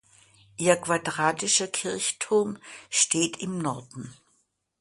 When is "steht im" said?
2.89-3.59